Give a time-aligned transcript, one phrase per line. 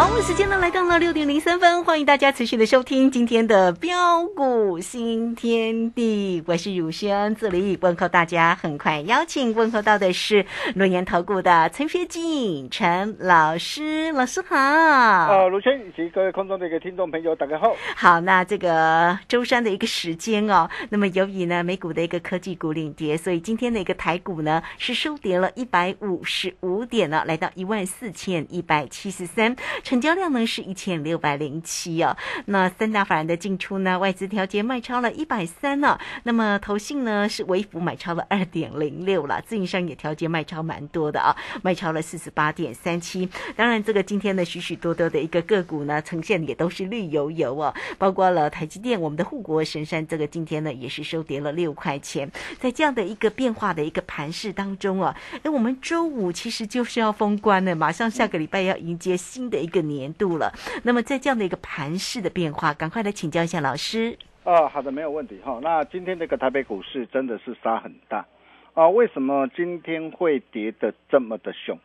[0.00, 8.54] 好，时间呢来到了六点零三分，欢迎大家持续的收听今天的标股新天地，我是汝轩，这里问候大家。
[8.54, 14.56] 很快邀请问候到的是诺言投顾的陈学进陈老师，老师好。
[14.56, 17.76] 呃，汝轩以及各位空中的一个听众朋友，大家好。
[17.94, 29.54] 好，那这个周三的一个时间哦，那么由于呢美股的一个科技股领跌，所以今天的一个台股呢是收跌了一百五十五点呢，来到一万四千一百七十三。
[29.90, 43.28] 成交量呢是一千六百零七哦，那三大法人的进出呢，外资调节卖超了一百三呢，那么投信呢是微幅买超了二点零六了，自营商也调节卖超蛮多的啊，卖超了四十八点三七。
[43.56, 52.30] 当然，这个今天的许许多多的一个个股呢，呈现也都是绿油油哦，包括了台积电，我们的护国神山，这个今天呢也是收跌了六块钱。
[52.60, 59.79] 在这样的一个变化的一个盘势当中啊，哎，我们周五其实就是要封关了，马上下个礼拜要迎接新的一个。
[59.82, 60.52] 年度了，
[60.84, 64.16] 那么在这样的一个盘势的变化，赶快来请教一下老师。
[64.42, 65.60] 啊，好的，没有问题哈。
[65.62, 68.24] 那今天这个台北股市真的是杀很大
[68.72, 71.78] 啊，为什么今天会跌的这么的凶？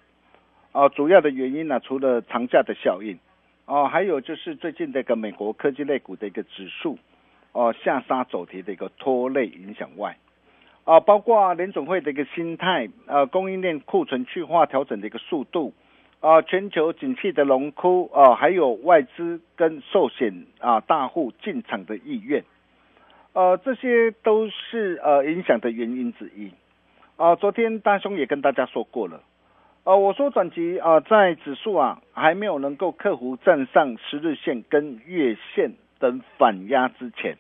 [0.71, 3.19] 啊，主要的原因呢，除了长假的效应，
[3.65, 6.97] 哦，还有就是最近这个美国科技类股的一个指数，
[7.51, 10.17] 哦，下杀走跌的一个拖累影响外，
[10.85, 15.73] 啊，包括联总会的一个心态，呃，供应链库存去化调整的一个速度。
[16.21, 22.43] 啊，全球景气的龙枯啊，还有外资跟寿险啊大户进场的意愿，
[23.33, 26.51] 呃，这些都是呃影响的原因之一。
[27.17, 29.21] 啊，昨天大兄也跟大家说过了，
[29.83, 37.37] 啊，我说转机啊，在指数啊还没有能够克服站上十日线跟月线等反压之前，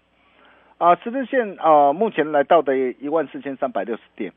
[0.77, 4.31] 啊，十日线啊目前来到的一万四千三百六十点，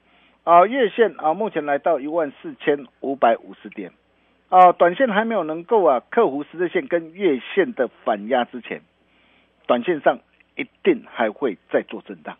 [0.44, 3.92] 啊，月线啊目前来到一万四千五百五十点。
[4.48, 8.80] 啊，短线还没有能够啊克服十日线跟月线的反压之前，
[9.66, 10.18] 短线上
[10.56, 12.36] 一定还会再做震荡。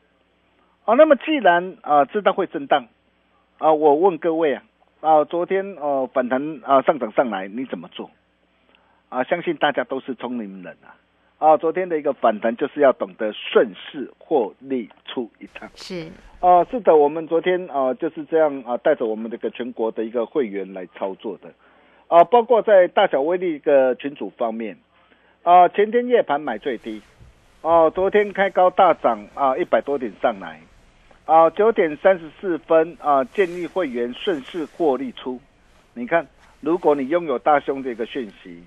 [0.87, 2.87] 啊，那么既然啊知道会震荡，
[3.59, 4.63] 啊，我问各位啊，
[5.03, 8.11] 啊，昨天哦反弹啊上涨上来你怎么做？
[9.11, 10.97] 啊，相信大家都是聪明人啊，
[11.37, 15.69] 啊，昨天的一个反弹就是要懂得顺势获利出一趟。
[15.75, 16.11] 是，
[16.41, 21.53] 啊，是的，我们昨天啊就是这样啊带着我们这个全国的一个会员来操作的。
[22.09, 24.77] 啊，包括在大小威力的群组方面，
[25.43, 27.03] 啊，前天夜盘买最低，
[27.61, 30.59] 哦，昨天开高大涨啊，一百多点上来，
[31.27, 35.39] 啊，九点三十四分啊，建议会员顺势获利出。
[35.93, 36.27] 你看，
[36.61, 38.65] 如果你拥有大胸的一个讯息，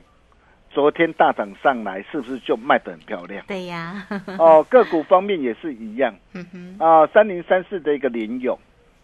[0.70, 3.44] 昨天大涨上来，是不是就卖得很漂亮？
[3.48, 4.06] 对呀。
[4.38, 6.14] 哦，个股方面也是一样。
[6.34, 6.76] 嗯哼。
[6.78, 8.56] 啊，三零三四的一个联勇。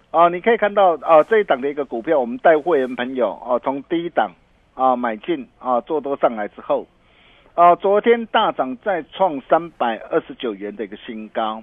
[0.09, 4.31] 啊，你可以看到啊，这一档的一个股票，我们带会员朋友啊，从第一档
[4.73, 6.87] 啊买进啊，做多上来之后，
[7.55, 11.61] 啊，昨天大涨再创三百二十九元的一个新高，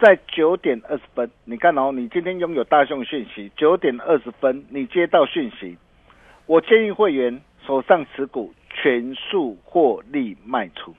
[0.00, 5.78] 在九点二十分，你看哦，你今天拥有大众讯息，九点二十分你接到讯息，
[6.46, 10.92] 我建议会员手上持股全数获利卖出，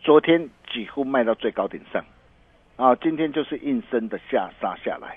[0.00, 2.04] 昨天几乎卖到最高点上，
[2.74, 5.16] 啊，今天就是应声的下杀下来。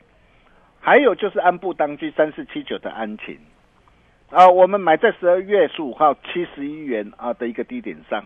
[0.87, 3.37] 还有就是安步当居三四七九的安晴，
[4.29, 8.23] 啊，我们买在十二月十五号七十一元啊的一个低点上，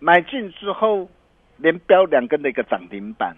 [0.00, 1.08] 买进之后
[1.58, 3.36] 连标两根的一个涨停板，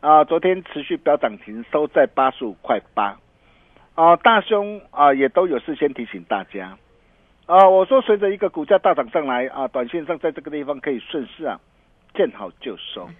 [0.00, 3.18] 啊，昨天持续标涨停收在八十五块八，
[3.94, 6.78] 啊，大兄啊也都有事先提醒大家，
[7.44, 11.60] 啊，我说随着一个股价大涨上来啊，短线上在这个地方可以顺势啊
[12.14, 13.10] 见好就收，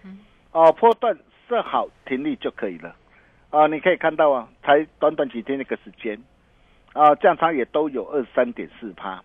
[0.53, 1.19] 啊，破段
[1.51, 2.97] 设好停利就可以了。
[3.51, 6.19] 啊，你可以看到啊，才短短几天那个时间，
[6.93, 9.23] 啊，降差也都有二三点四趴，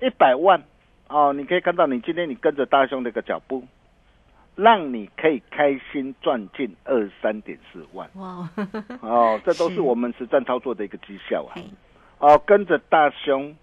[0.00, 0.60] 一百万
[1.08, 3.62] 哦，你可以看到，你今天你跟着大兄的一个脚步，
[4.56, 8.50] 让你可以开心赚进二三点四万哇！
[9.00, 11.54] 哦，这都是我们实战操作的一个绩效啊！
[12.18, 13.54] 哦，跟着大兄，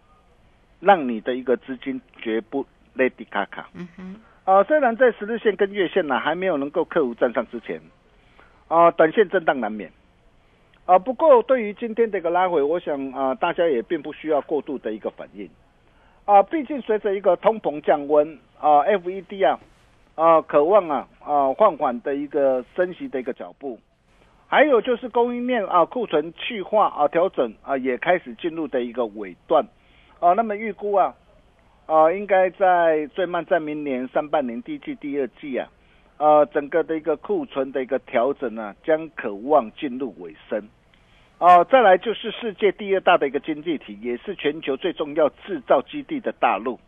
[0.80, 2.66] 让你的一个资金绝不
[2.96, 3.68] lady 卡卡。
[3.74, 4.16] 嗯哼。
[4.46, 7.82] 啊，虽然在十日线跟月线呢还没有能够克服站上之前。
[8.74, 9.92] 啊，短线震荡难免，
[10.88, 15.48] 啊，不过对于今天的一个拉回，我想啊，大家也并不需要过度的一个反应，
[16.26, 19.60] 啊，毕竟随着一个通膨降温，啊，FED 啊，
[20.16, 23.78] 啊，渴望啊，啊，缓缓的一个升息的一个脚步，
[24.48, 29.64] 还有就是供应链啊，库存去化啊，调整啊，也开始进入的一个尾段，
[30.20, 31.14] 啊，那么预估啊，
[31.86, 35.70] 啊，应该在最慢在明年上半年第一季、第二季啊。
[36.18, 40.70] 呃，整个的一个库存的一个调整呢，将渴望进入尾声，
[41.40, 46.80] 哦，再来就是世界第二大的一个经济体，也是全球最重要制造基地的大陆。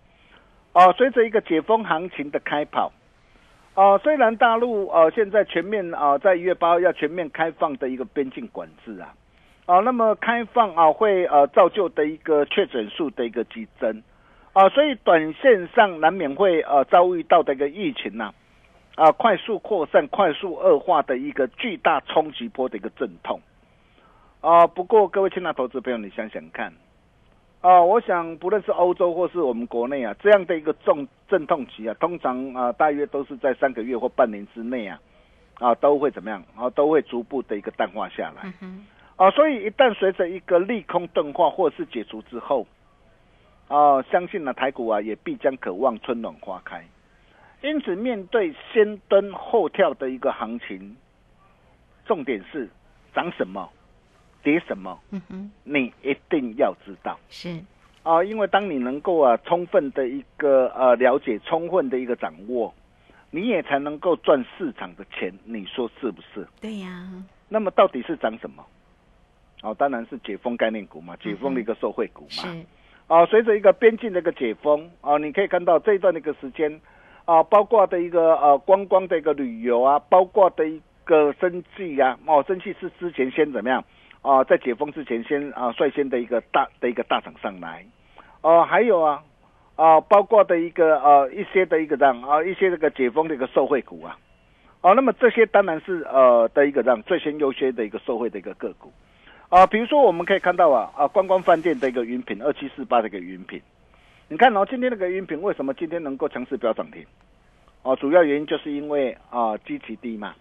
[0.74, 2.92] 哦，随着一个解封行情的开跑，
[3.74, 9.14] 哦，虽然大陆呃现在全面啊在一月八号要全面开放的一个边境管制啊，
[9.66, 14.04] 啊，那么开放啊会呃造就的一个确诊数的一个激增，
[14.54, 18.34] 啊，所以短线上难免会呃遭遇到的一个疫情呐，啊，
[19.18, 23.40] 快速扩散、快速恶化的一个巨大冲击波的一个阵痛。
[24.42, 26.72] 啊，不过各位亲爱投资朋友，你想想看，
[27.62, 35.00] 啊，我想不论是欧洲或是我们国内啊，这样的一个重阵痛期啊，通常啊，大约都是在三个月或半年之内啊，
[35.56, 36.44] 啊，都会怎么样？
[36.56, 38.54] 啊，都会逐步的一个淡化下来。
[39.16, 42.68] 啊，所以一旦随着一个利空钝化或是解除之后，
[43.68, 46.86] 啊，相信呢台股啊也必将渴望春暖花开。
[47.62, 50.96] 因此，面对先蹲后跳的一个行情，
[52.06, 52.70] 重点是
[53.14, 53.70] 涨什么？
[54.44, 55.00] 跌什么？
[55.10, 57.20] 嗯哼，你一定要知道。
[57.30, 57.60] 是
[58.04, 62.72] 啊，因为当你能够啊充分的一个呃了解，充分的一个掌握，
[63.32, 65.34] 你也才能够赚市场的钱。
[65.44, 66.48] 你说是不是？
[66.62, 67.10] 对呀。
[67.50, 68.64] 那么到底是涨什么？
[69.64, 72.30] 哦，当然是解封概念股嘛，解封的一个受惠股嘛。
[72.30, 72.48] 是
[73.08, 76.80] 啊，随着一个边境的一个解封哦，你可以看到这一段的一个时间
[77.26, 83.84] 啊，包括的一个呃观光的一个旅游啊，包括的一个生计啊，哦，生计是之前先怎么样？
[84.22, 87.86] 啊，在解封之前，先啊率先的一个大的一个大涨上来，
[88.42, 89.22] 哦，还有啊
[89.76, 94.18] 啊，包括的一个呃一些的一个这样啊一些这个解封的一个受惠股啊，
[94.82, 98.92] 哦，那么这些当然是呃的一个这样最先优先的一个受惠的一个个股
[99.50, 103.62] 啊，比如说我们可以看到啊啊观光饭店的一个云品二七四八的一个云品，
[104.28, 107.06] 你看哦，今天那个音频为什么今天能够强势飙涨停？
[107.84, 110.36] 哦，主要原因就是因为啊基期低嘛，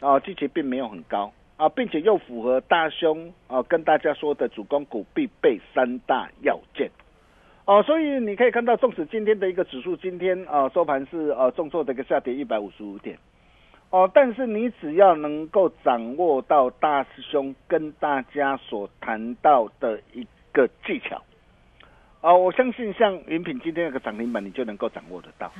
[0.00, 1.32] 啊基期并没有很高。
[1.58, 6.90] 啊，并且又符合大兄啊跟大家说的主攻股必备三大要件，
[7.64, 13.18] 哦，所以你可以看到，纵使今天的一个指数今天啊收盘是呃重挫的一个下跌一百五十五点，
[13.88, 21.22] 哦，但是你只要能够掌握到大师兄跟大家所谈到的一个技巧，
[22.20, 25.52] 啊，我相信像云品今天那个涨停板，你就能够掌握得到，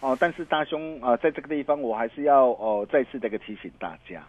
[0.00, 4.22] 哦，但是大兄啊在这个地方，我还是要哦再次的一个提醒大家。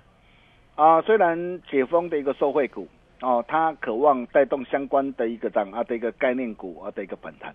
[0.76, 2.88] 啊，虽然解封的一个受惠股
[3.22, 7.54] 哦，它渴望带动相关的一个涨啊的一个概念股啊的一个反弹，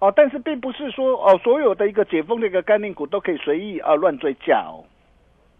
[0.00, 4.84] 哦，但是并不是说哦所有的一个解封的一个概念股都可以随意啊乱追价哦，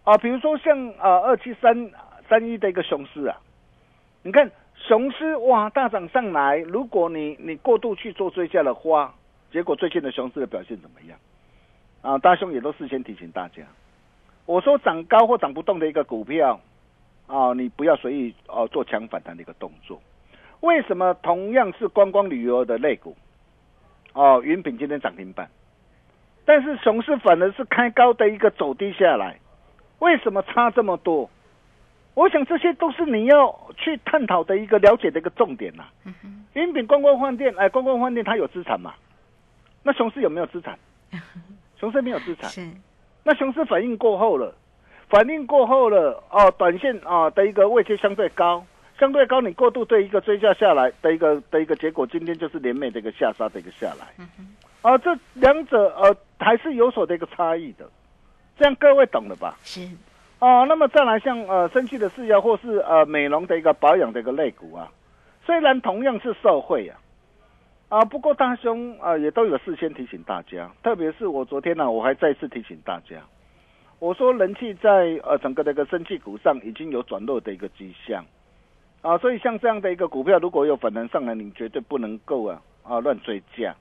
[0.05, 1.91] 啊，比如说像啊二七三
[2.29, 3.37] 三一的一个雄市啊，
[4.23, 9.15] 你看雄狮哇大涨上来，如果你你过度去做追价的话，
[9.51, 11.19] 结果最近的雄狮的表现怎么样？
[12.03, 13.63] 啊，大兄也都事先提醒大家，
[14.45, 16.61] 我说涨高或涨不动的一个股票。
[17.27, 20.01] 啊，你不要随意哦做强反弹的一个动作。
[20.61, 23.17] 为什么同样是观光旅游的类股，
[24.13, 25.51] 哦，云品今天涨停板，
[26.45, 29.41] 但是熊市反而是开高的一个走低下来，
[29.99, 31.29] 为什么差这么多？
[32.17, 35.85] 我想这些都是你要去探讨的一个了解的一个重点呐。
[36.55, 38.95] 云品观光饭店，哎，观光饭店它有资产嘛？
[39.83, 40.79] 那熊市有没有资产？
[41.79, 42.49] 熊市没有资产。
[42.49, 42.67] 是。
[43.23, 44.55] 那熊市反应过后了。
[45.09, 48.65] 反应过后了哦，短线啊的一个位阶相对高，
[48.99, 54.07] 相对高，你过度对一个追加下来的一个的一个结果，今天就是连美的一个下杀的一个下来，
[54.81, 57.89] 啊，这两者呃还是有所的一个差异的，
[58.59, 59.57] 这样各位懂了吧？
[59.63, 59.87] 是，
[60.39, 64.93] 哦，那么再来像呃生气的饲料或是呃美容的一个保养的一个类股啊，
[65.45, 67.01] 虽然同样是受贿啊，
[67.89, 73.17] 啊，不过大兄啊也都有事先提醒大家，特别是我昨天呢，我还再次提醒大家。
[73.99, 78.23] 我说人气在呃整个的一个生气股上已经有转弱的一个迹象，
[79.01, 83.75] 啊，所以像这样的一个股票，如果有反弹上来，你绝对不能够啊啊乱追价，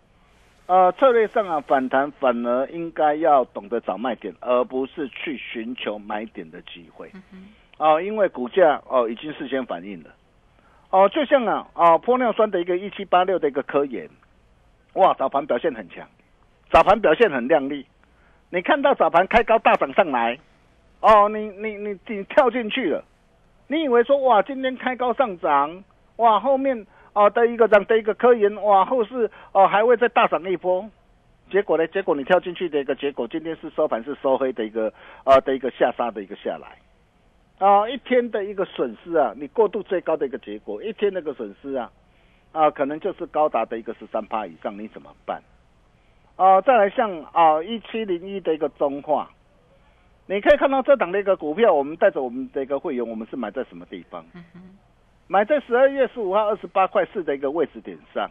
[0.67, 7.11] 啊策略上啊反弹反而应该要懂得找卖点，而不是去寻求买点的机会，
[7.77, 10.09] 啊，因为股价哦已经事先反映了，
[10.89, 14.09] 哦，就像啊啊玻尿酸的一个一七八六的一个科研，
[14.93, 16.07] 哇早盘表现很强，
[16.71, 17.85] 早盘表现很亮丽。
[18.49, 20.39] 你看到早盘开高大涨上来，
[21.01, 23.03] 哦，你你你你跳进去了，
[23.67, 25.83] 你以为说哇，今天开高上涨，
[26.15, 30.85] 哇，后面啊的一个涨的一个科研，哇，后市哦还会再大涨一波，
[31.49, 31.87] 结果呢？
[31.87, 34.91] 结果你跳进去的一个结果，今天是收盘是收黑的一个
[35.23, 36.77] 啊的一个下杀的一个下来，
[37.65, 41.89] 啊，一天的一个损失啊，你过度最高的一个结果，一天那个损失啊，
[42.51, 45.41] 啊，可能就是高达的一个十三趴以上，你怎么办？
[46.35, 49.31] 啊，再来像啊一七零一的一个中化，
[50.25, 54.25] 你可以看到这档的一个股票，我们带着我们的一个会员，我们是买在什么地方？
[55.27, 58.29] 买在十二月十五号二十八块四的一个位置点上，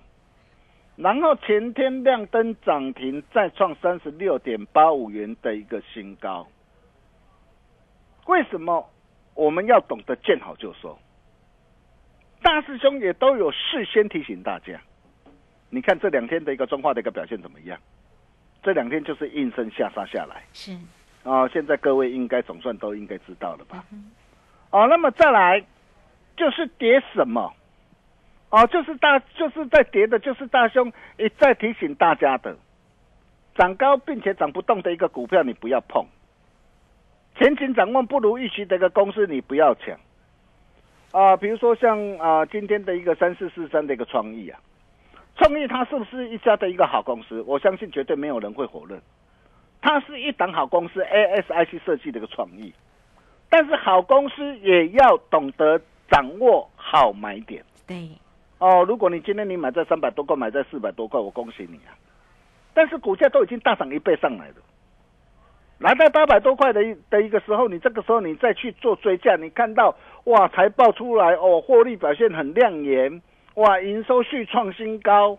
[0.96, 6.46] 然后前天亮灯涨停，再创三十六点八五元的一个新高。
[8.26, 8.88] 为什么
[9.34, 10.96] 我们要懂得见好就收？
[12.42, 14.80] 大师兄也都有事先提醒大家。
[15.70, 17.76] 你看这两天的一个中化的一个表现怎么样？
[18.62, 20.44] 这两天就是应声下杀下来。
[20.52, 20.78] 是
[21.24, 23.84] 啊，现在各位应该总算都应该知道了吧？
[24.70, 25.64] 哦，那么再来
[26.36, 27.52] 就是跌什么？
[28.50, 32.56] 哦，就是大就是在跌的，就是大兄一再提醒大家的，
[33.56, 36.06] 涨高并且涨不动的一个股票你不要碰，
[37.36, 39.98] 前景展望不如预期的一个公司你不要抢。
[41.10, 44.60] 啊，比如说像啊今天的一个三四四三的一个创意啊。
[45.36, 47.42] 创意它是不是一家的一个好公司？
[47.42, 49.02] 我相信绝对没有人会否认，
[49.80, 52.72] 它是一档好公司，ASIC 设计的一个创意。
[53.50, 55.80] 但是好公司也要懂得
[56.10, 57.64] 掌握好买点。
[57.86, 58.08] 对。
[58.58, 61.92] 哦，如果你今天你买在三百多块，买在四百多块，我恭喜你啊！
[62.72, 64.54] 但是股价都已经大涨一倍上来了，
[65.78, 69.94] 来到八百多块的一的一个时候，你这个时候你再去做追价，你看到
[70.24, 73.20] 哇，财报出来哦，获利表现很亮眼。
[73.54, 75.36] 哇，营收续创新高，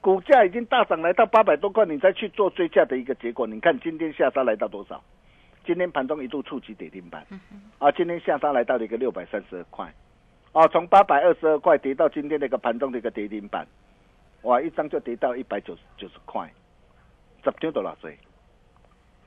[0.00, 5.02] 股价已经大涨来到八百多块，你再去做追价的一个结果，你看今天下杀来到多少？
[5.64, 7.26] 今天盘中一度触及跌停板，
[7.78, 9.92] 啊，今天下杀来到了一个六百三十二块，
[10.52, 13.66] 啊，从八百二十二块跌到今天的一个盘中的一个跌停板，
[14.42, 16.48] 哇，一张就跌到一百九十九十块，
[17.42, 18.16] 十张多少岁？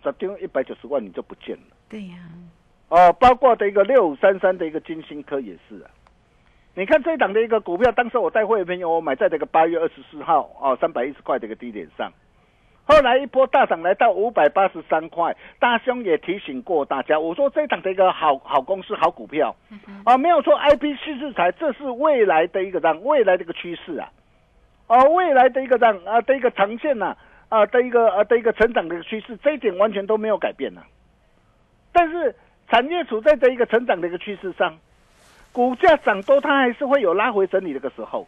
[0.03, 1.75] 十张一百九十万你就不见了。
[1.89, 2.17] 对呀，
[2.89, 5.89] 哦，包括的一个六五三三的一个金星科也是啊。
[6.75, 12.13] 你看这一档的一个股票，当时我带会员朋友，我买在这个八月二十四号哦，三百一十块的一个低点上，
[12.88, 19.53] 后来一波大涨来到五百八十三块，大兄也提醒过大家，我说这一档的一个好好公司、好股票，
[20.06, 24.10] 啊，没有错，I P 趋势材，这是未来的一个让未来的一个趋势啊，
[24.88, 27.17] 哦，未来的一个让啊的一个长线呐
[27.50, 30.82] 啊的一个啊的一个成长的一个趋势，这一点完全都没有改变呐，
[31.91, 32.34] 但是
[32.70, 34.77] 产业处在这一个成长的一个趋势上。
[35.53, 38.27] 股价涨多，它还是会有拉回整理的个时候。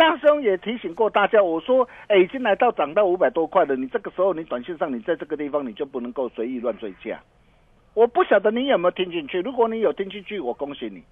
[0.00, 7.20] 大兄也提醒过大家，我说，哎，已经来到涨到五百多块了，你这个时候你短线上你在这个地方你就不能够随意乱追价。
[7.92, 11.02] 我不晓得你有没有听进去，如果你有听进去，我恭喜你。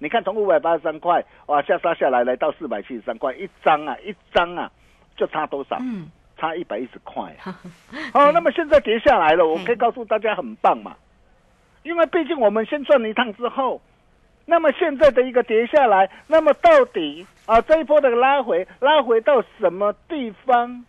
[0.00, 4.68] 你看从五百八十三块哇下杀下来，来到四百七十三块，一张啊一张啊
[5.16, 5.78] 就差多少？
[5.80, 7.56] 嗯，差一百一十块啊。
[8.14, 10.96] 哦，那么现在跌下来了，我可以告诉大家很棒嘛，
[11.84, 13.80] 因为毕竟我们先赚了一趟之后。
[14.46, 20.84] 那么现在的一个跌下来，那么到底啊这一波的拉回，拉回到什么地方，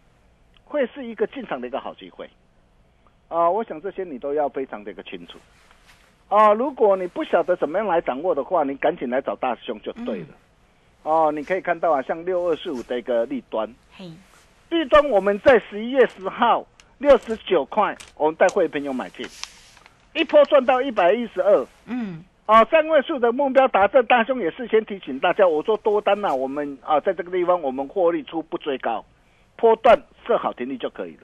[0.65, 2.29] 会是一个进场的一个好机会？
[3.29, 5.37] 啊，我想这些你都要非常的一个清楚。
[6.27, 10.27] 啊，如果你不晓得怎么样来掌握的话，你赶紧来找大师兄就对了。
[11.03, 13.73] 哦，你可以看到啊，像六二四五的一个利端，
[14.69, 16.65] 利端我们在十一月十号
[16.97, 19.25] 六十九块，我们带会朋友买进，
[20.13, 21.65] 一波赚到一百一十二。
[21.85, 22.23] 嗯。
[22.45, 29.03] 啊，三位数的目标达成，大兄也事先提醒大家，我说多单呐，我们啊在这个地方我们获利出不追高，
[29.55, 31.23] 波段设好停利就可以了。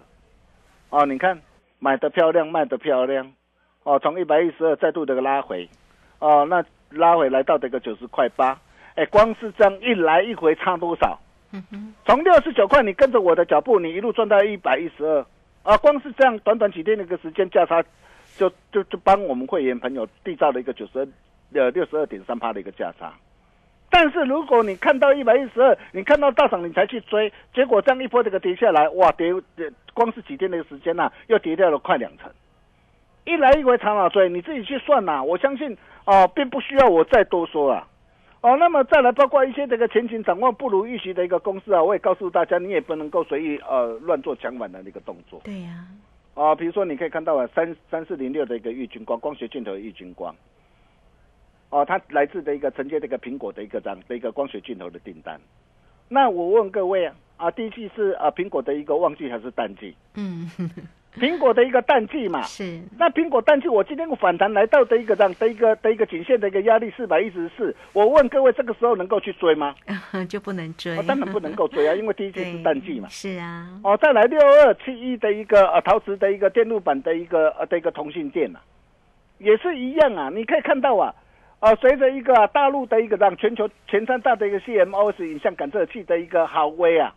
[0.90, 1.40] 哦，你看
[1.78, 3.32] 买的漂亮，卖的漂亮，
[3.84, 5.70] 哦，从一百一十二再度的拉回，
[6.18, 8.60] 哦，那拉回来到这个九十块八，
[8.96, 11.20] 哎，光是这样一来一回差多少？
[12.04, 15.24] 从六十九块你跟着我的脚步，你一路赚到一百一十二，
[15.62, 17.84] 啊，光是这样短短几天的一个时间价差。
[18.38, 21.08] 就就就帮我们会员朋友缔造了一个九十二
[21.54, 23.14] 呃六十二点三趴的一个价差，
[23.90, 29.34] 但是如果你看到一百一十二，你看到大涨你才去追，结果这样一波这个跌下来，哇跌
[29.94, 32.32] 光是几天的时间呐，又跌掉了快两成，
[33.26, 37.86] 一来一回长老追，你自己去算呐，我相信哦，并不需要我再多说啊，
[38.40, 45.42] 哦，那么再来包括一些这个前景展望不如预期的一个公司啊，我也告诉大家，你也不能够随意呃乱做强反的那个动作。
[45.44, 45.86] 对呀。
[46.34, 50.36] 啊比如说你可以看到啊，三三四零六的一个玉军光光学镜头的玉军光，
[51.70, 55.40] 哦，它来自的一个承接这个苹果的一个这样的一个光学镜头的订单。
[56.08, 59.96] 那我问各位啊，啊，第一季是啊苹果的一个旺季还是淡季？
[60.16, 60.50] 嗯。
[61.20, 62.82] 苹果的一个淡季嘛，是。
[62.98, 69.76] 那苹果淡季，我今天反弹来到的一个这样的一个的一个颈线的一个压力四百一十四，我问各位，这个时候能够去追吗？
[70.30, 70.96] 就不能追。
[71.04, 73.10] 当然不能够追啊， 因为第一季是淡季嘛。
[73.10, 73.68] 是啊。
[73.84, 78.62] 哦，再来六二七一的一个呃陶瓷的一个电路板的一个呃的一个通信电啊，
[79.38, 80.30] 也是一样啊。
[80.34, 81.14] 你可以看到啊，
[81.60, 87.14] 啊，随着一个大陆的一个让全球前三大的一个 CMOS 影像感测器的一个好威啊。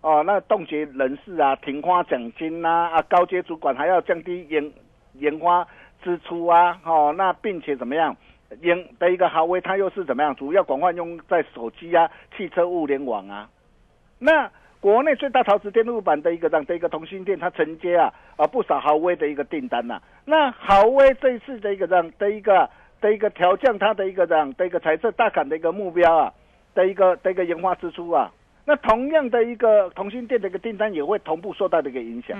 [0.00, 4.72] 哦，那冻结人事啊，停花奖金呐，啊，高阶主管还要降低研
[5.14, 5.66] 研发
[6.02, 8.16] 支出啊，哦，那并且怎么样，
[8.60, 10.34] 研的一个豪威，它又是怎么样？
[10.36, 13.48] 主要广泛用在手机啊、汽车物联网啊。
[14.20, 14.50] 那
[14.80, 20.00] 国内最大陶瓷电路板的一个这样的一个同心店，它承接啊啊不少豪威的一个订单呐。
[20.24, 26.32] 那豪威这一次的一个这样的一个的一个调降它的一个这样的一个彩色大坎的一个目标啊
[26.74, 28.30] 的一个的一个研发支出啊，
[28.68, 32.36] 那同样的一个同心店的一个订单也会同步受到这个影响。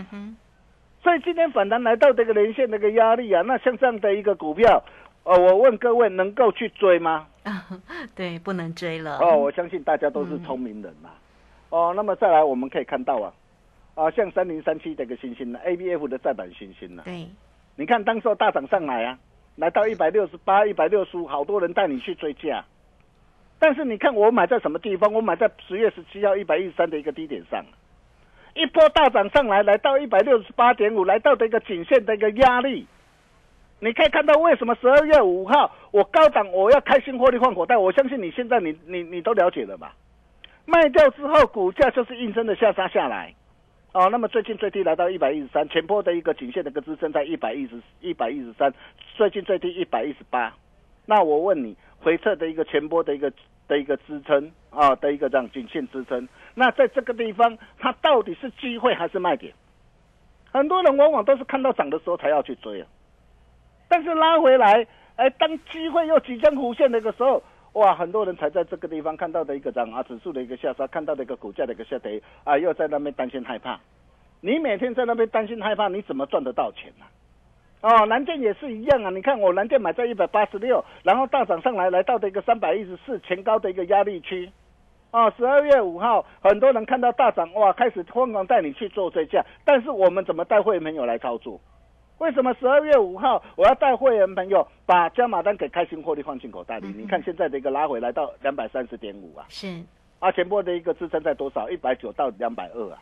[1.02, 4.84] 所以今天反弹来到这个连线的一个压力啊，那像这样的一个股票，
[5.22, 7.26] 呃，我问各位能够去追吗？
[8.14, 9.16] 对，不能追了。
[9.20, 11.08] 哦，我相信大家都是聪明人嘛。
[11.70, 13.32] 哦，那么再来我们可以看到啊，
[13.94, 17.26] 啊，像三零三七这个星星呢，A B F 的再版星星呢，对，
[17.76, 19.18] 你看当时大涨上来啊，
[19.56, 22.62] 来到一百六十八、一百六十五，好多人带你去追价。
[23.58, 25.12] 但是你看我买在什么地方？
[25.12, 27.64] 我买在十月十七号一百一十三的一个低点上。
[28.54, 32.86] 一波大涨上来，来到一百六十八点五，来到的一个颈线的一个压力，
[33.78, 39.94] 你可以看到为什么十二月五号我高档我要开心获利换口袋，我相信你现在你你你都了解了吧？
[40.64, 43.32] 卖掉之后股价就是应声的下杀下来，
[43.92, 48.72] 哦，那么最近最低来到一百一十三，前波的一个颈线的一个支撑在一百一十一百一十三，
[49.16, 50.52] 最近最低一百一十八，
[51.06, 53.32] 那我问你回撤的一个前波的一个。
[53.68, 59.52] 的一个支撑啊，的一个这样颈线支撑，那在这个地方，它到底是机会还是卖点？
[60.50, 62.86] 很多人往往都是看到涨的时候才要去追啊，
[63.86, 64.86] 但是拉回来，
[65.16, 67.42] 哎，当机会又即将浮现的一个时候，
[67.74, 73.78] 哇，很多人才在这个地方看到的一个涨啊，指数的一个下杀，看到的一个股价的一个下跌啊，又在那边担心害怕。
[74.40, 77.04] 你每天在那边担心害怕，你怎么赚得到钱呢？
[77.80, 79.10] 哦，蓝电也是一样啊！
[79.10, 84.50] 你看我蓝电买在一百八十六，然后大涨上来，来到的一个三百一十四前高的一个压力区。
[85.12, 89.44] 哦，十二月五号，很多人看到大涨，哇，开始疯狂带你去做追加。
[89.64, 91.60] 但是我们怎么带会员朋友来操作？
[92.18, 96.88] 为什么十二月五号我要带会员朋友把加码单给开心获利放进口袋里？
[96.88, 99.68] 你看现在的一个拉回来到两百三十点五啊，是
[100.18, 101.70] 啊，前波的一个支撑在多少？
[101.70, 102.98] 一百九到两百二啊。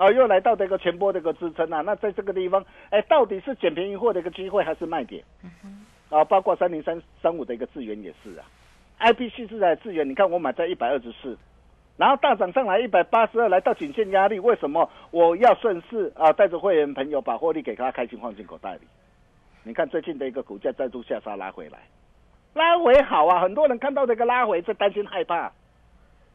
[0.00, 5.22] 啊，又来到这个前波的一个支撑啊，那在这个地方，哎，到底是捡便宜货的一个机会还是卖点？
[6.08, 8.48] 啊，包括三零三三五的一个资源也是啊
[8.96, 11.36] ，I P C 是在资源，你看我买在一百二十四，
[11.98, 18.80] 然后大涨上来一百八十二，来到颈线压力，为什么我要顺势啊，带着会员朋友把获利给他开心放进口袋里？
[19.64, 21.78] 你看最近的一个股价再度下杀拉回来，
[22.54, 25.52] 拉回好啊，很多人看到这个拉回在担心害怕，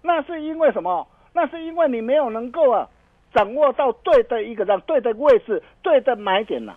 [0.04, 1.08] 那是因为什么？
[1.34, 2.88] 那是因为你没有能够啊。
[3.36, 6.76] 掌握到对的一个让对的位置，对的买点了。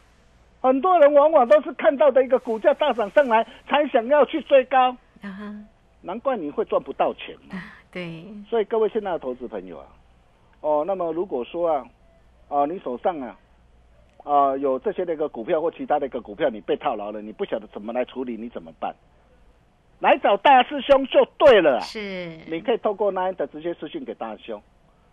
[0.60, 4.90] 很多人往往都是看到的一个股价大涨上来，才想要去追高。
[5.22, 5.64] 啊
[6.00, 7.60] 难怪你会赚不到钱嘛。
[7.92, 8.24] 对。
[8.48, 9.86] 所以各位现在的投资朋友啊，
[10.60, 11.86] 哦，那么如果说啊，
[12.48, 13.36] 啊，你手上啊，
[14.24, 18.94] 啊，有这些的一个股票或其他的一个股票，你被套牢了，你不晓得怎么来处理，你怎么办？
[20.00, 21.80] 来找大师兄就对了。
[21.80, 22.38] 是。
[22.46, 24.62] 你可以透过那的直接私信给大师兄。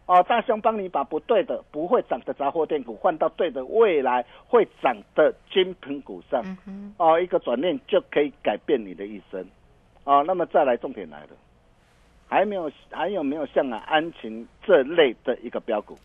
[0.07, 6.43] 哦，大兄帮你把不对的、不会涨的杂货店股换到对的、未来会涨的精品股上。
[6.97, 9.43] 哦，一个转念就可以改变你的一生。
[10.03, 11.29] 哦，那么再来重点来了，
[12.27, 15.97] 还没有还有没有像啊安晴这类的一个标股，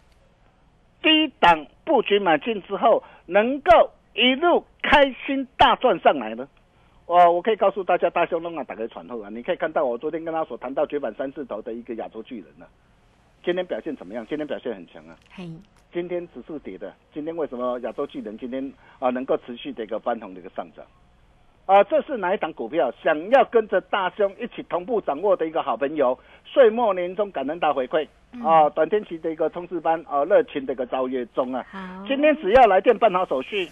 [1.03, 6.49] 低档布局买进之后，能够一路开心大赚上来呢？
[7.05, 12.65] 哦，我可以告诉大家，大兄弄啊打开传后啊，你可以看到我昨天跟他所谈到绝版三字头的一个亚洲巨人呢。
[13.43, 14.27] 今天表现怎么样？
[14.29, 15.17] 今天表现很强啊！
[15.33, 15.49] 嘿，
[15.93, 20.85] 今天指数跌的，今天为什么亚洲巨人今天啊能够持续的一个翻红的一个上涨？
[21.65, 22.93] 啊，这是哪一档股票？
[23.03, 28.07] 想要跟着大兄一起同步掌握的一个好朋友，岁末年终感恩大回馈
[28.45, 31.65] 啊，短天期的一个冲刺班啊，热情的一个招约中啊！
[32.07, 33.69] 今天只要来电办好手续，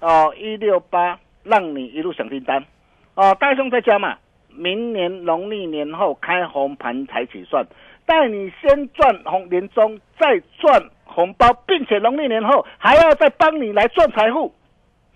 [0.00, 2.62] 哦，一六八让你一路享订单
[3.14, 7.64] 哦，大兄在家嘛，明年农历年后开红盘才起算。
[8.06, 14.52] 带你先赚红年终，再赚红包，并且农历年后还要再帮你来赚财富，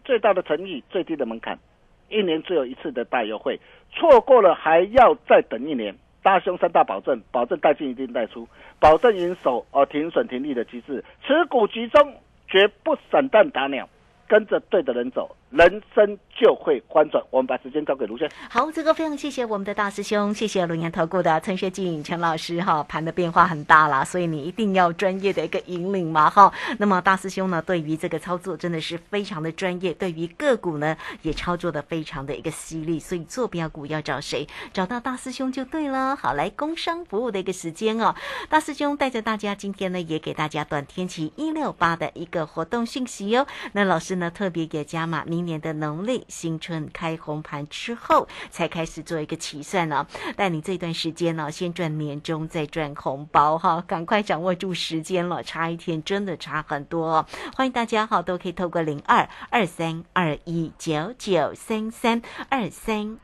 [0.04, 1.58] 最大的诚意，最低的门槛，
[2.08, 3.58] 一年只有一次的大优惠，
[3.92, 5.94] 错过了还要再等一年。
[6.22, 8.48] 大兄三大保证：保证带进一定带出，
[8.80, 12.14] 保证营收哦停损停利的机制，持股集中，
[12.48, 13.86] 绝不散弹打鸟。
[14.34, 17.22] 跟着对的人走，人生就会翻转。
[17.30, 18.28] 我们把时间交给卢轩。
[18.50, 22.82] 好，这个非常谢谢我们的大师兄，谢谢龙岩投顾的陈学进陈老师哈。
[22.82, 26.52] 盘的变化很大啦，所以你一定要专业的一个引领嘛哈。
[26.80, 32.98] 那么大师兄呢，对于这个操作真的是非常的专业，对于个股呢也操作的非常的一个犀利。
[32.98, 34.48] 所以坐标股要找谁？
[34.72, 36.16] 找到大师兄就对了。
[36.16, 38.12] 好，来工商服务的一个时间哦，
[38.48, 43.46] 大师兄带着大家今天呢也给大家短天期一六八的一个活动讯息哦。
[43.74, 44.14] 那老师。
[44.14, 50.06] 呢，特别给加码，明年的农历新春开红盘之后，才开始做一个起算呢。
[50.36, 57.26] 但你这段时间呢，先赚年终，再赚红包哈，赶快掌握住时间了，差一天真的差很多。
[57.56, 63.23] 欢迎大家哈，都可以透过零二二三二一九九三三二三。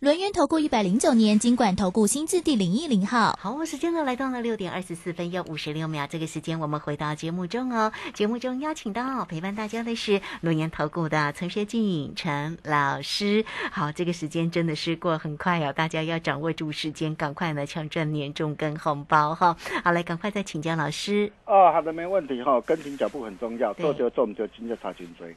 [0.00, 7.92] 轮源投顾一百零九年金管投顾新字第零一零号，好，时间呢来到了六点二十四分又五十六秒，这个时间我们回到节目中哦。
[8.14, 13.44] 节目中邀请到陪伴大家的是轮源投顾的陈学静陈老师。
[13.70, 19.54] 好，这个时间真的是过很快哦，大家要掌握住时间，赶快呢抢赚年终跟红包哈。
[19.84, 21.30] 好，来赶快再请教老师。
[21.44, 25.36] 哦，好的，没问题哈，跟紧脚步很重要，做就做，就今日查颈椎。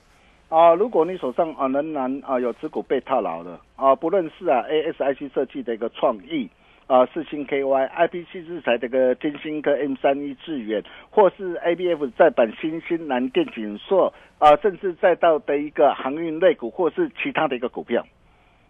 [0.49, 6.47] 啊，如果你手上啊仍然啊有持股被套牢的啊，不论是啊 ASIC 设计的一个创意
[6.85, 18.05] 啊，四星 KY、IPC 日材的一个金星科 M 三一致远，或是 ABF 再版新兴南电景硕啊，甚至再到的一个航运类股，或是其他的一个股票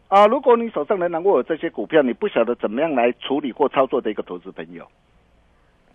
[0.08, 4.88] 啊，如果你手上仍然握有这些股票，你不晓得怎么样来处理或操作的一个投资朋友，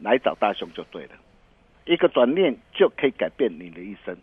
[0.00, 1.12] 来找大雄就对了，
[1.86, 4.14] 一个转念就可以改变你的一生。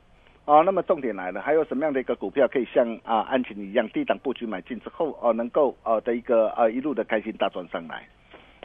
[0.45, 8.07] 哦，那么重点来了，还有什么样的一个股票可以像啊安晴一样低档布局买进之后哦，能够哦的一个呃一路的开心大赚上来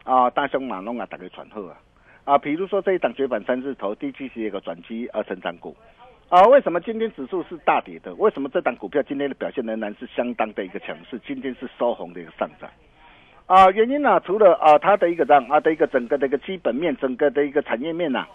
[0.05, 0.29] 啊？
[0.29, 1.81] 大熊马龙啊，打开传后啊
[2.25, 5.75] 啊，比如说这一档绝版三字头第七是一个转机而成长股
[6.29, 8.14] 啊，为什么今天指数是大跌的？
[8.16, 11.19] 为什么这档股票今天的表现仍然是相当的一个强势？
[11.27, 12.69] 今天是收红的一个上涨
[13.47, 13.71] 啊？
[13.71, 18.27] 原因呢，除了啊它的一个这样啊的一个整个的一个基本面，整个的一个产业面呐。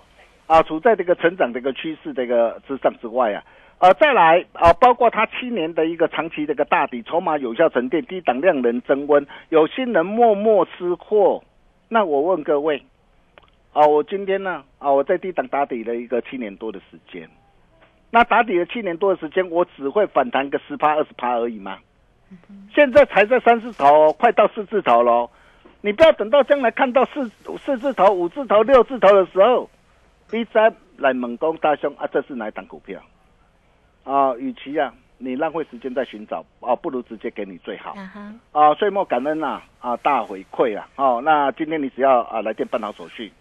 [0.47, 3.43] 啊，处在这个成长的一个趋势的一个之上之外啊，
[3.79, 11.43] 呃，再来啊，包括它七年的一个长期的一个大底筹码有效沉淀，低档量能增温，有心人默默吃货。
[11.89, 12.84] 那我问各位，
[13.73, 17.27] 啊，我今天呢，啊，我在低档打底了一个七年多的时间，
[18.12, 21.79] 那打底了七年多的时间，我只会反弹个十趴二十趴而已吗？
[22.73, 25.27] 现在才在三字头，快到四字头了，
[25.81, 27.27] 你不要等到将来看到四
[27.58, 29.67] 四字头、五字头、六字头的时候。
[30.29, 32.99] 第三来猛攻大兄啊，这是哪一档股票
[34.03, 34.35] 啊？
[34.35, 37.95] 与其啊，你浪费时间在寻找啊，不如直接给你最好
[38.51, 38.73] 啊。
[38.73, 40.89] 岁末感恩呐啊，大回馈啊！
[40.95, 43.31] 哦，那今天你只要啊来电办好手续，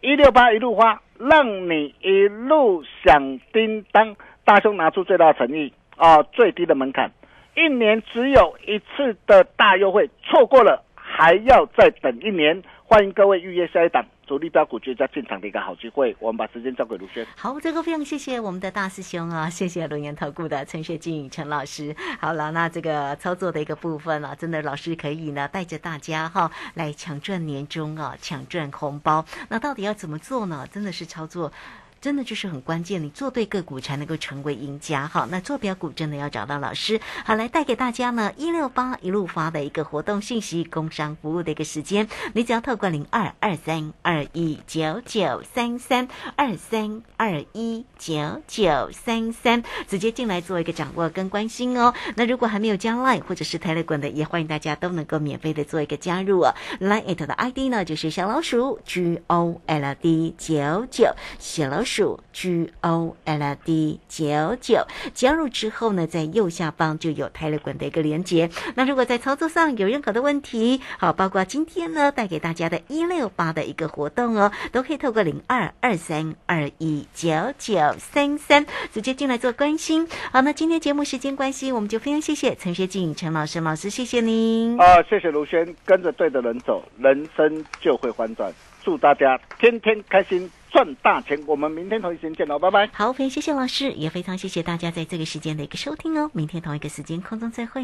[0.00, 4.16] 一六八一路花，让你一路响叮当。
[4.44, 7.10] 大兄拿出最大诚意啊，最低的门槛，
[7.54, 12.62] 一年只有一次的大优惠，错过了还要再等一年。
[12.84, 14.06] 欢迎各位预约下一档。
[14.28, 17.26] 主力标股最佳进场的一个好机会，我们把时间交给卢轩。
[17.34, 21.96] 好，这个非常谢谢我们的大师兄啊， 谢谢龙岩投顾的陈学静陈老师。
[22.20, 29.24] 好了，那这个操作的一个部分啊，真的老师可以呢带着大家哈来抢赚年终啊，抢赚红包。
[29.48, 30.66] 那到底要怎么做呢？
[30.70, 31.50] 真的是操作。
[32.00, 35.26] 真的就是很关键，你做对个股才能够成为赢家哈。
[35.30, 46.06] 那做标股真的要找到老师，好来带给大家呢一六八一路发的一个活动信息，工商服务的一个时间，你只要透过零二二三二一九九三三
[46.36, 51.92] 二三二一九九三三直接进来做一个掌握跟关心哦。
[52.14, 56.54] 那如果还没有加 Line 或者是 Telegram 的，也欢迎大家都能够免费的做一个加入哦。
[56.80, 61.87] Line 的 ID 呢就是小老鼠 G O L D 九九小老鼠。
[61.88, 68.50] 数 G O L D 九九，加入之后呢，在右下方就有泰勒管的一个连接。
[68.74, 80.06] 那如果在操作上有任何的问题，好，包括今天呢带给大家的一六八的一个活动哦，都可以透过零二二三二一九九三三直接进来做关心。
[80.30, 84.78] 好，那今天节目时间关系，我们就非常谢谢陈学静陈老师老师，谢谢您。
[84.78, 88.52] 啊，谢谢卢轩，跟着对的人走，人生就会翻转。
[88.84, 91.42] 祝大家天天开心，赚大钱！
[91.46, 92.88] 我们明天同一时间见喽，拜拜。
[92.92, 96.30] 好，非常谢谢老师，也非常谢谢大家在这个时间的一个收听哦。
[96.32, 97.82] 明天同一个时间空中再会。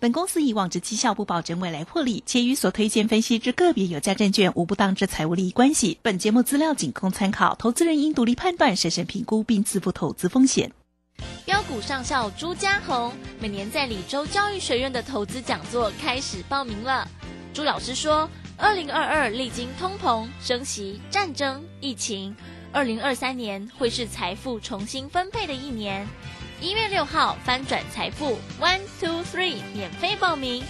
[0.00, 5.98] 本公司以往之绩效不保证未来获利，且与所推荐分析之个别有价证券无不当之财务利益关系。
[6.02, 10.72] 本节目资料仅供参考，投资人应独立判断、审慎评估并自负投资风险。
[11.44, 17.06] 标股上校朱家红每年在李州教育学院的投资讲座开始报名了。
[17.54, 18.28] 朱老师说。
[18.62, 22.34] 二零二二历经通膨、升息、战争、疫情，
[22.72, 26.06] 二零二三年会是财富重新分配的一年。
[26.60, 30.62] 一月六号翻转财富，One Two Three 免费报名，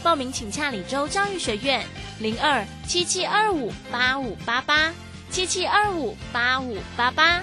[0.00, 1.84] 报名请洽李州教育学院
[2.20, 4.94] 零二七七二五八五八八
[5.28, 7.42] 七七二五八五八八。